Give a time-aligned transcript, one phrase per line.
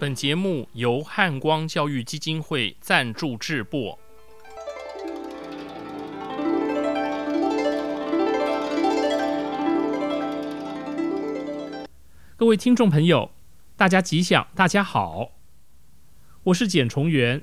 [0.00, 3.98] 本节目由汉光教育基金会赞助制播。
[12.36, 13.32] 各位听众朋友，
[13.76, 15.32] 大家吉祥，大家好，
[16.44, 17.42] 我是简崇元，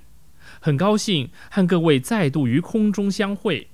[0.61, 3.67] 很高兴和各位再度于空中相会。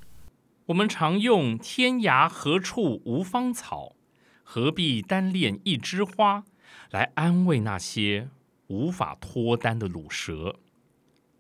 [0.65, 3.93] 我们常用“天涯何处无芳草，
[4.41, 6.45] 何必单恋一枝花”
[6.89, 8.29] 来安慰那些。
[8.71, 10.55] 无法脱单的卤蛇，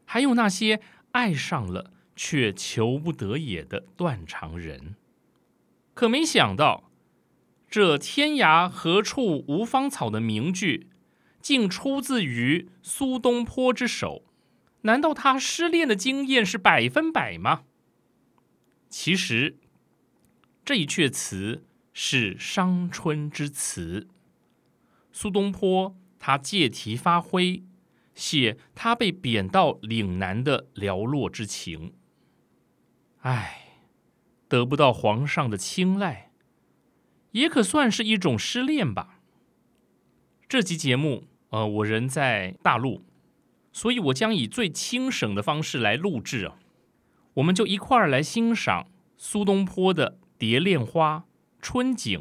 [0.03, 0.81] 还有那些
[1.13, 4.95] 爱上了却求不得也的断肠人，
[5.93, 6.91] 可没想到，
[7.69, 10.89] 这“天涯何处无芳草”的名句，
[11.39, 14.25] 竟出自于苏东坡之手。
[14.81, 17.63] 难道他失恋的经验是百分百吗？
[18.89, 19.57] 其实，
[20.65, 21.63] 这一阙词
[21.93, 24.09] 是伤春之词，
[25.13, 25.95] 苏东坡。
[26.23, 27.63] 他借题发挥，
[28.13, 31.93] 写他被贬到岭南的寥落之情。
[33.21, 33.79] 唉，
[34.47, 36.29] 得不到皇上的青睐，
[37.31, 39.19] 也可算是一种失恋吧。
[40.47, 43.03] 这集节目，呃，我人在大陆，
[43.73, 46.59] 所以我将以最轻省的方式来录制啊。
[47.33, 48.85] 我们就一块儿来欣赏
[49.17, 51.25] 苏东坡的《蝶恋花·
[51.59, 52.19] 春景》，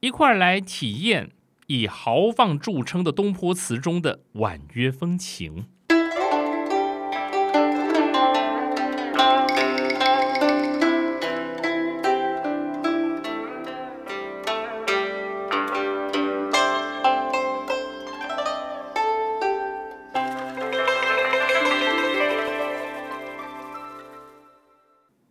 [0.00, 1.30] 一块儿来体验。
[1.70, 5.66] 以豪放著称的东坡词中的婉约风情。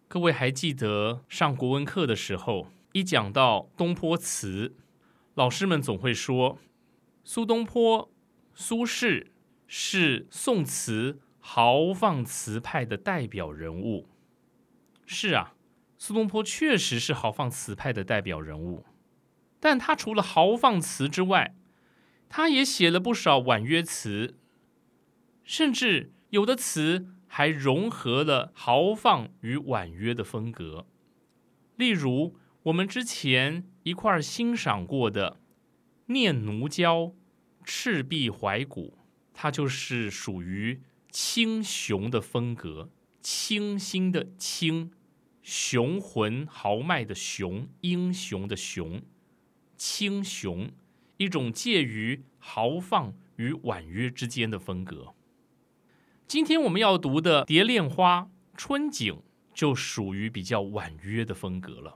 [0.07, 4.75] 各位还记得上国文课的时候，一讲到东坡词。
[5.37, 6.57] 老师们总会说，
[7.23, 8.11] 苏东坡、
[8.55, 9.27] 苏轼
[9.67, 14.09] 是宋词豪放词派的代表人物。
[15.05, 15.53] 是啊，
[15.95, 18.83] 苏东坡确实是豪放词派的代表人物。
[19.59, 21.53] 但他除了豪放词之外，
[22.27, 24.39] 他也写了不少婉约词，
[25.43, 30.87] 甚至有的词还融合了豪放与婉约的风格。
[31.75, 32.35] 例如，
[32.67, 33.65] 我们之前。
[33.83, 35.31] 一块儿欣赏过的
[36.07, 37.03] 《念奴娇·
[37.63, 38.97] 赤壁怀古》，
[39.33, 42.89] 它就是属于清雄的风格，
[43.21, 44.91] 清新的清，
[45.41, 49.01] 雄浑豪迈的雄，英雄的雄，
[49.77, 50.69] 清雄，
[51.15, 55.13] 一种介于豪放与婉约之间的风格。
[56.27, 58.23] 今天我们要读的《蝶恋花·
[58.57, 59.13] 春景》，
[59.53, 61.95] 就属于比较婉约的风格了。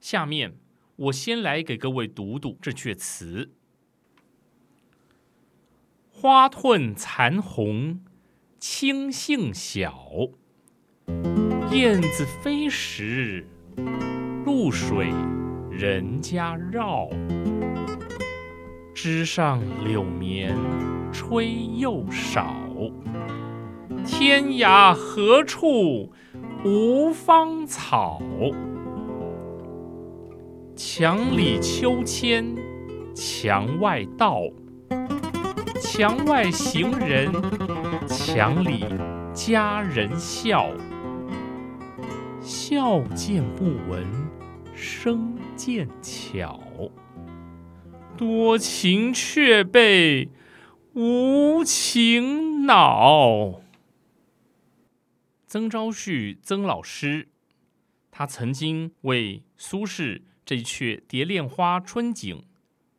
[0.00, 0.56] 下面
[0.96, 3.50] 我先来给各位读读这阙词：
[6.10, 8.00] 花褪残红，
[8.58, 10.30] 青杏小，
[11.70, 13.46] 燕子飞时，
[14.46, 15.12] 露水
[15.70, 17.10] 人家绕。
[18.94, 20.56] 枝上柳绵
[21.12, 22.56] 吹又少，
[24.06, 26.10] 天涯何处
[26.64, 28.22] 无芳草？
[30.82, 32.56] 墙里秋千，
[33.14, 34.40] 墙外道。
[35.78, 37.30] 墙外行人，
[38.08, 38.86] 墙里
[39.34, 40.74] 佳人笑。
[42.40, 44.06] 笑渐不闻，
[44.74, 46.58] 声渐悄。
[48.16, 50.30] 多情却被
[50.94, 53.60] 无情恼。
[55.46, 57.28] 曾昭旭，曾老师，
[58.10, 60.22] 他曾经为苏轼。
[60.50, 62.36] 这一阙《蝶恋花·春景》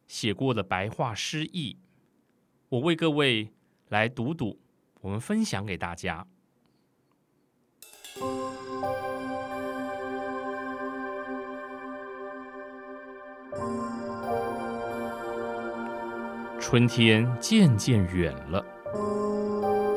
[0.07, 1.75] 写过的白话诗意，
[2.69, 3.49] 我为各位
[3.89, 4.57] 来读读，
[5.01, 6.25] 我们分享给大家。
[16.57, 18.65] 春天渐渐远了，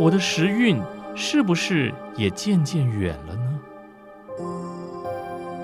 [0.00, 0.82] 我的时运
[1.14, 3.60] 是不是也渐渐远了呢？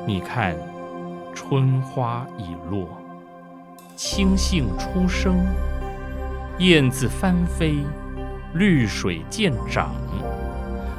[0.07, 0.57] 你看。
[1.43, 2.87] 春花已落，
[3.97, 5.39] 青杏初生，
[6.59, 7.77] 燕子翻飞，
[8.53, 9.95] 绿水渐长，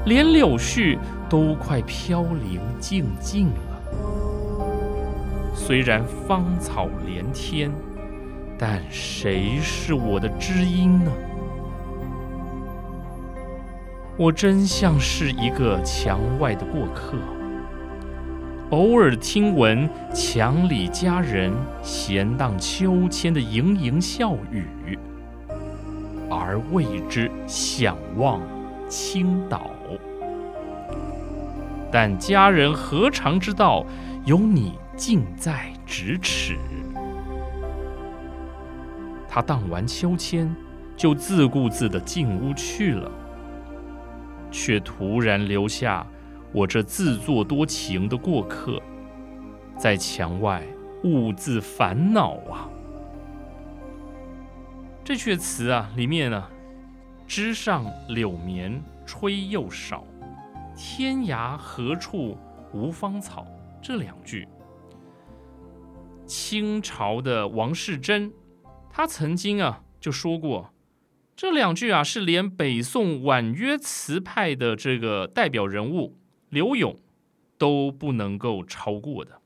[0.06, 0.98] 连柳絮
[1.30, 3.54] 都快飘零尽尽了。
[5.54, 7.72] 虽然芳草连天，
[8.58, 11.12] 但谁是我的知音呢？
[14.18, 17.16] 我真像是一个墙外的过客。
[18.72, 21.52] 偶尔听闻墙里佳人
[21.84, 24.98] 闲荡秋千的盈盈笑语，
[26.30, 28.40] 而为之想望
[28.88, 29.70] 倾倒。
[31.92, 33.86] 但家人何尝知道，
[34.24, 36.56] 有你近在咫尺？
[39.28, 40.50] 他荡完秋千，
[40.96, 43.12] 就自顾自地进屋去了，
[44.50, 46.08] 却突然留下
[46.54, 48.82] 我这自作多情的过客，
[49.78, 50.62] 在墙外
[51.04, 52.70] 兀自烦恼啊！
[55.04, 56.48] 这阙词啊，里面呢
[57.26, 60.06] ，“枝上柳绵吹又少。”
[60.76, 62.38] 天涯何处
[62.74, 63.46] 无芳草？
[63.82, 64.48] 这两句，
[66.26, 68.32] 清朝的王士祯，
[68.90, 70.74] 他曾经啊就说过，
[71.36, 76.18] 这两句啊是连北宋婉约词派的这个代表人物
[76.52, 77.00] 柳永
[77.58, 79.42] 都不能够超过的。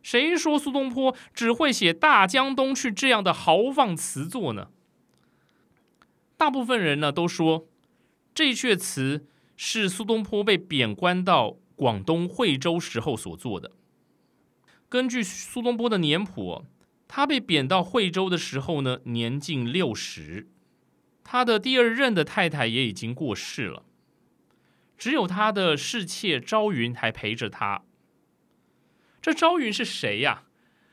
[0.00, 4.70] 谁说苏东坡只会写《大江东去》这样的豪放词作呢？
[6.36, 7.66] 大部分人呢都说
[8.32, 9.26] 这阙词。
[9.60, 13.72] 是苏东坡被贬官到广东惠州时候所做的。
[14.88, 16.64] 根据苏东坡的年谱，
[17.08, 20.46] 他被贬到惠州的时候呢，年近六十，
[21.24, 23.82] 他的第二任的太太也已经过世了，
[24.98, 27.84] 只有他的侍妾朝云还陪着他。
[29.22, 30.44] 这朝云是谁呀？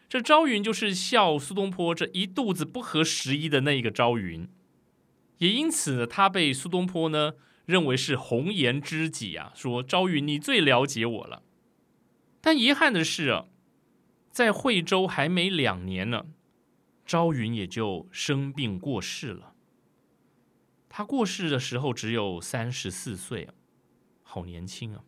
[0.07, 4.47] 这朝云就是笑苏东坡这一肚子不合时宜的那个朝云，
[5.39, 7.33] 也因此呢，他被苏东坡呢。
[7.65, 11.41] 认为是红颜知己啊，说朝云你最了解我了。
[12.39, 13.47] 但遗憾的是啊，
[14.29, 16.27] 在惠州还没两年呢，
[17.07, 19.55] 朝云也就生病过世了。
[20.87, 23.55] 他过世的时候只有三十四岁啊，
[24.35, 25.01] 好年轻啊。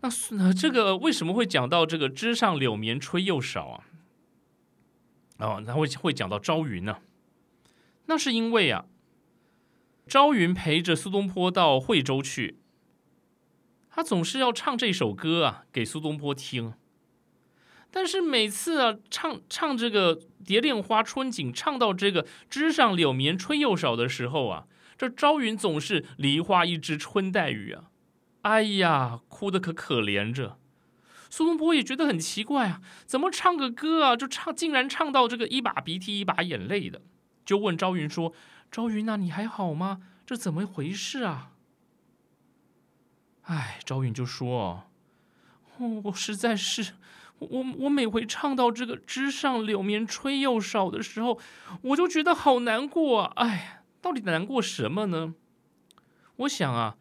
[0.00, 3.84] 那那这个为什么会讲到这个枝上柳绵吹又少啊？
[5.38, 6.98] 哦，他会会讲到朝云呢？
[8.06, 8.86] 那是因为啊。
[10.08, 12.58] 朝云陪着苏东坡到惠州去，
[13.88, 16.74] 他总是要唱这首歌啊给苏东坡听。
[17.92, 24.66] 但是每次啊唱唱这个《蝶恋花·春景》，唱到这个“枝上柳绵吹又少”的时候啊，
[25.00, 27.84] 这朝云总是“梨花一枝春带雨”啊，
[28.42, 30.58] 哎呀，哭得可可怜着。
[31.30, 37.00] 苏东坡也觉得很奇怪啊，怎么唱个歌啊，就唱竟然唱到这个一把鼻涕一把眼泪的，
[37.46, 38.34] 就问朝云说。
[38.70, 40.02] 朝云呐，你还好吗？
[40.26, 41.52] 这怎么回事啊？
[43.44, 44.90] 哎，朝云就说
[46.04, 46.92] ：“我实在是，
[47.38, 51.40] 我我每回唱到这个‘枝上柳绵吹又少’的时候，
[51.80, 53.32] 我就觉得好难过啊！
[53.36, 55.34] 哎，到底难过什么呢？
[56.36, 56.96] 我想啊，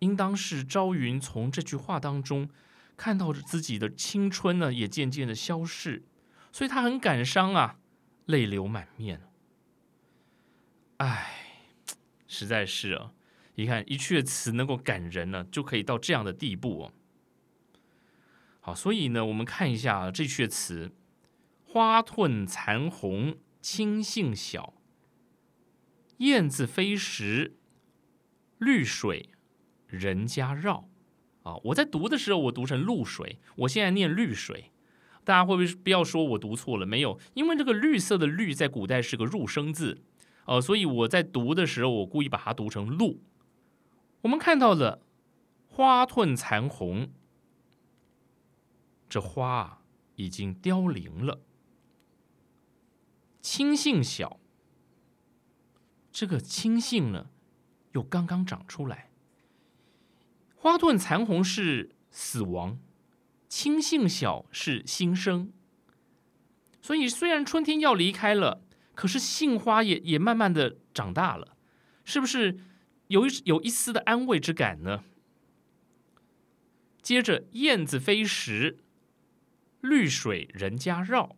[0.00, 2.50] 应当是朝云从这句话当中
[2.96, 6.04] 看到着自己的青春呢，也渐渐的消逝，
[6.52, 7.78] 所以他很感伤啊，
[8.26, 9.22] 泪流满面。”
[10.98, 11.32] 唉，
[12.26, 13.12] 实在是啊！
[13.54, 16.92] 你看一阙词能够感人呢，就可以到这样的地步哦。
[18.60, 20.92] 好，所以呢，我们看一下这阙词：
[21.64, 24.74] 花褪残红青杏小，
[26.18, 27.56] 燕子飞时
[28.58, 29.30] 绿水
[29.86, 30.88] 人家绕。
[31.42, 34.70] 啊，我在读的时候我读成露水，我现在念绿水，
[35.24, 36.84] 大家会不会不要说我读错了？
[36.84, 40.02] 没有，因为这个绿色的绿在古代是个入声字。
[40.44, 43.22] 呃，所以我在读的时候，我故意把它读成“露”。
[44.22, 45.02] 我们看到了
[45.66, 47.10] 花褪残红，
[49.08, 49.82] 这花啊
[50.16, 51.40] 已经凋零了。
[53.40, 54.40] 青杏小，
[56.18, 57.30] 这个青杏呢
[57.92, 59.12] 又刚刚长出来。
[60.56, 62.80] 花褪残红是死亡，
[63.48, 65.52] 青杏小是新生。
[66.82, 68.64] 所以虽然春天要离开了。
[68.96, 71.56] 可是杏花也也慢慢的长大了，
[72.04, 72.58] 是不是
[73.06, 75.04] 有一有一丝的安慰之感呢？
[77.00, 78.78] 接着燕子飞时，
[79.80, 81.36] 绿水人家绕。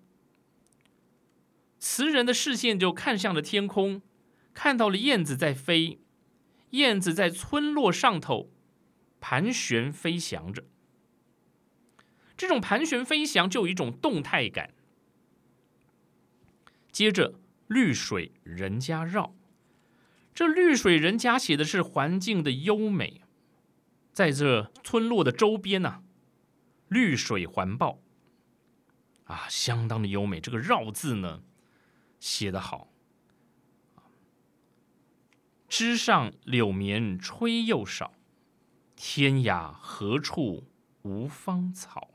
[1.78, 4.00] 词人的视线就看向了天空，
[4.62, 6.00] 看到了燕子在飞，
[6.72, 8.50] 燕子在村落上头
[9.18, 10.64] 盘旋飞翔着。
[12.36, 14.74] 这种盘旋飞翔就有一种动态感。
[16.92, 17.40] 接着。
[17.68, 19.32] 绿水人家绕，
[20.34, 23.22] 这绿水人家写的是环境的优美，
[24.12, 26.02] 在这村落的周边呢，
[26.88, 28.00] 绿水环抱，
[29.26, 30.40] 啊，相当的优美。
[30.40, 31.44] 这个绕字呢，
[32.18, 32.89] 写得好。
[35.70, 38.12] 枝上柳绵吹又少，
[38.96, 40.64] 天涯何处
[41.02, 42.10] 无芳草。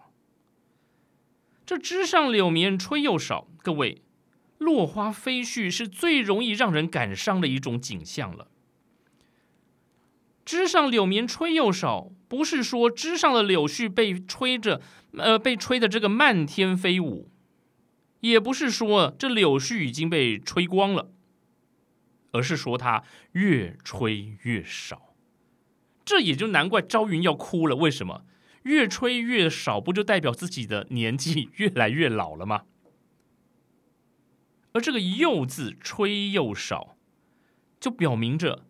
[1.65, 4.01] 这枝上柳绵吹又少，各位。
[4.57, 8.49] 落花飞絮是最容易让人感伤的一种景象了。
[10.43, 14.81] 枝上柳绵吹又少，不是说枝上的柳絮被吹着，
[15.13, 17.29] 呃，被吹的这个漫天飞舞，
[18.19, 21.09] 也不是说这柳絮已经被吹光了，
[22.35, 25.15] 而是说它越吹越少。
[26.03, 27.75] 这也就难怪朝云要哭了。
[27.77, 28.25] 为什么
[28.63, 29.79] 越吹越少？
[29.79, 32.65] 不就代表自己的年纪越来越老了吗？
[34.73, 36.97] 而这个“又”字吹又少，
[37.79, 38.65] 就表明着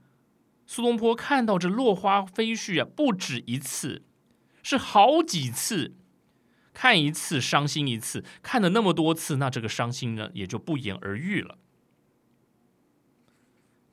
[0.68, 4.04] 苏东坡看到这落花飞絮啊，不止一次，
[4.62, 5.96] 是好几次。
[6.74, 11.58] 看一次伤心一次，看了那么多次，那这个伤心呢，也就不言而喻了。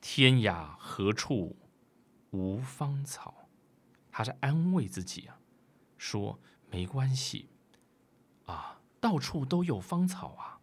[0.05, 1.55] 天涯何处
[2.31, 3.47] 无芳草？
[4.11, 5.39] 他在安慰自己啊，
[5.97, 7.47] 说没关系
[8.45, 10.59] 啊，到处都有芳草啊。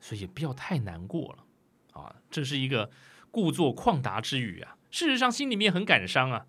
[0.00, 1.46] 所以也不要太难过了，
[1.92, 2.90] 啊，这是一个
[3.30, 4.76] 故作旷达之语啊。
[4.90, 6.48] 事实上，心里面很感伤啊，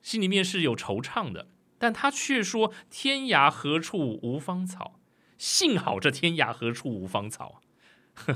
[0.00, 1.48] 心里面是有惆怅的。
[1.78, 5.00] 但他却说：“天涯何处无芳草？
[5.36, 7.60] 幸好这天涯何处无芳草。”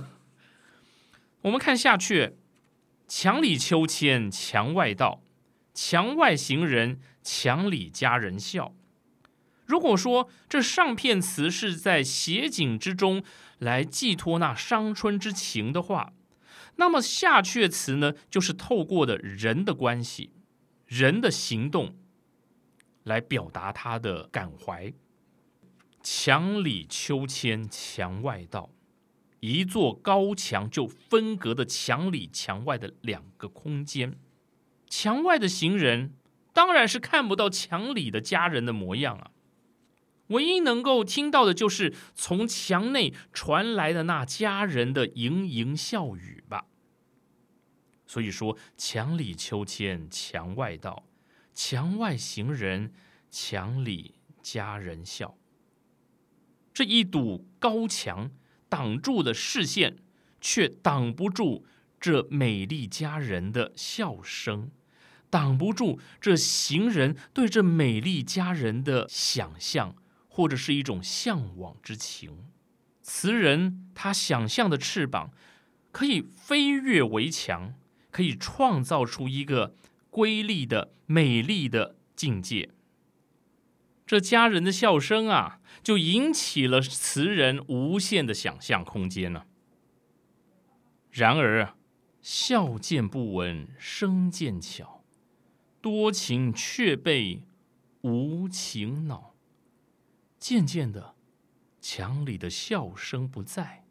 [1.42, 2.38] 我们看下去，
[3.14, 5.22] 墙里秋千墙外道，
[5.74, 8.74] 墙外行人墙里佳人笑。
[9.66, 13.22] 如果说这上片词是在写景之中
[13.58, 16.14] 来寄托那伤春之情的话，
[16.76, 20.32] 那么下阙词呢，就是透过的人的关系、
[20.86, 21.94] 人的行动
[23.02, 24.90] 来表达他的感怀。
[26.02, 28.70] 墙里秋千墙外道，
[29.42, 34.16] 一座高墙就分隔的墙里墙外的两个空间，
[34.88, 36.14] 墙外的行人
[36.52, 39.32] 当然是看不到墙里的家人的模样啊。
[40.28, 46.66] 唯一能够听到的就是从墙内传来的那家人的盈盈笑语吧。
[48.06, 51.04] 所以说，墙里秋千墙外道，
[51.52, 52.92] 墙外行人
[53.28, 55.36] 墙里家人笑。
[56.72, 58.30] 这一堵高墙
[58.72, 59.98] 挡住了视线，
[60.40, 61.66] 却挡不住
[62.00, 64.70] 这美丽佳人的笑声，
[65.28, 69.94] 挡不住这行人对这美丽佳人的想象。
[70.34, 72.46] 或者是一种向往之情，
[73.02, 75.30] 词人他想象的翅膀
[75.90, 77.74] 可以飞越围墙，
[78.10, 79.74] 可以创造出一个
[80.08, 82.70] 瑰丽的、美丽的境界。
[84.12, 89.46] 这家人的笑声啊，就引起了词人无限的想象空间呢。
[91.10, 91.74] 然而，
[92.20, 95.02] 笑渐不闻声渐悄，
[95.80, 97.44] 多情却被
[98.02, 99.34] 无情恼。
[100.38, 101.14] 渐渐的，
[101.80, 103.86] 墙里的笑声不在，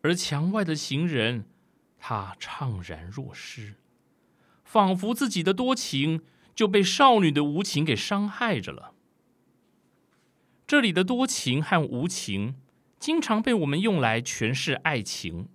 [0.00, 1.44] 而墙外的行人，
[1.98, 3.74] 他怅然若失，
[4.64, 6.22] 仿佛自己的多情
[6.54, 8.94] 就被少女的无情给伤害着了。
[10.68, 12.54] 这里的多情和无情，
[13.00, 15.48] 经常被我们用来诠释爱情。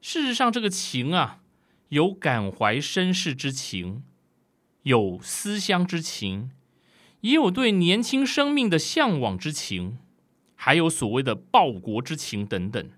[0.00, 1.38] 事实上，这个情啊，
[1.90, 4.02] 有感怀身世之情，
[4.82, 6.50] 有思乡之情。
[7.20, 9.98] 也有对年轻生命的向往之情，
[10.56, 12.90] 还有所谓的报国之情等等。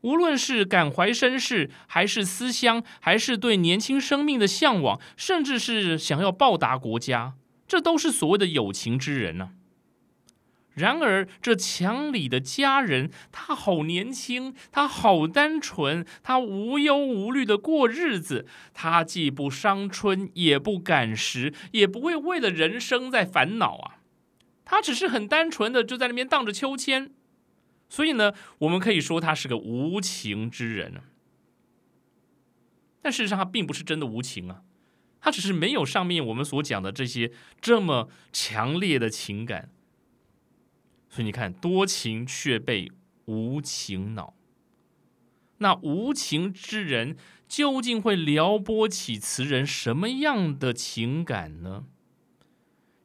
[0.00, 7.34] 无论是感怀身世，还是思乡，还是对年轻生命的向往，甚至是想要报答国家，
[7.72, 9.52] 这都是所谓的有情之人呢。
[10.74, 24.02] 然而，这墙里的家人，他好年轻，他好单纯，他无忧无虑的过日子，他既不伤春，也不感时，也不会为了人生在烦恼啊。
[24.66, 27.10] 他只是很单纯的就在那边荡着秋千，
[27.88, 31.00] 所以呢，我们可以说他是个无情之人。
[33.00, 34.60] 但事实上，他并不是真的无情啊，
[35.22, 39.70] 他只是没有上面我们所讲的这些这么强烈的情感。
[41.08, 42.90] 所以你看，多情却被
[43.26, 44.34] 无情恼。
[45.58, 51.84] 那无情之人究竟会撩拨起词人什么样的情感呢？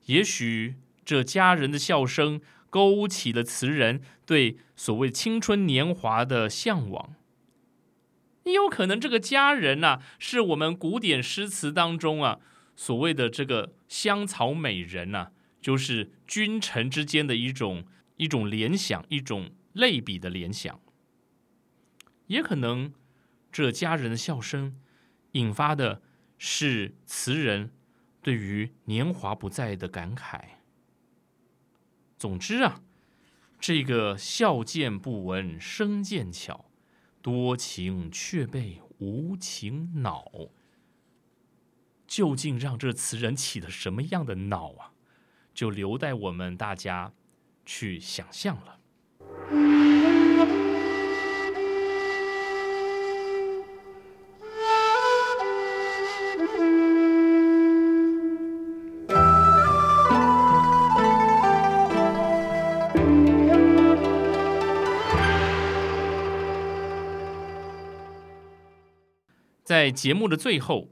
[0.05, 7.13] 也许这家人的笑声勾起了词人对所谓青春年华的向往。
[8.47, 12.39] 也有可能这个佳人呐，是我们古典诗词当中啊
[12.75, 17.85] 所谓的这个香草美人呐，就是君臣之间的一种。
[18.19, 20.81] 一种联想，一种类比的联想，
[22.25, 22.91] 也可能
[23.51, 24.75] 这家人的笑声
[25.33, 26.01] 引发的
[26.39, 27.69] 是词人
[28.23, 30.45] 对于年华不在的感慨。
[32.17, 32.81] 总之啊，
[33.59, 36.65] 这个笑渐不闻声渐悄，
[37.27, 40.31] 多情却被无情恼。
[42.07, 44.93] 究竟让这词人起了什么样的恼啊？
[45.53, 47.11] 就留待我们大家
[47.65, 48.79] 去想象了。
[69.77, 70.89] 在节目的最后。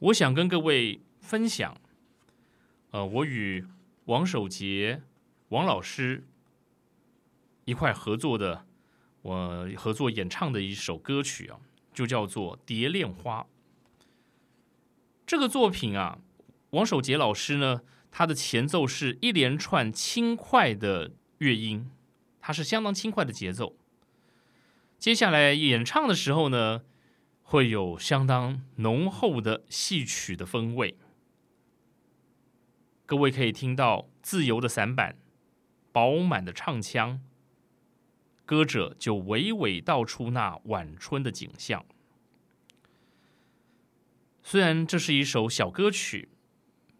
[0.00, 1.80] 我想跟各位分享，
[2.90, 3.66] 呃，我与
[4.04, 5.00] 王守杰
[5.48, 6.28] 王老师
[7.64, 8.66] 一块合作的，
[9.22, 11.58] 我合作演唱的一首歌曲啊，
[11.94, 13.40] 就叫做《蝶恋花》。
[15.26, 16.18] 这个作品啊，
[16.72, 21.90] 王守杰老师呢，他的前奏是一连串轻快的乐音，
[22.40, 23.74] 它是相当轻快的节奏。
[24.98, 26.82] 接下来演唱的时候呢。
[27.50, 30.96] 会有相当浓厚的戏曲的风味，
[33.04, 35.18] 各位可以听到自由的散板、
[35.90, 37.20] 饱满的唱腔，
[38.46, 41.84] 歌者就娓娓道出那晚春的景象。
[44.44, 46.28] 虽然这是一首小歌曲，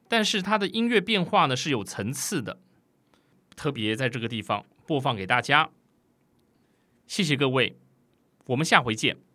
[0.09, 2.59] 但是它的音乐变化呢是有层次的，
[3.54, 5.71] 特别在这个地方播放给大家。
[7.07, 7.76] 谢谢各位，
[8.47, 9.29] 我们下回见。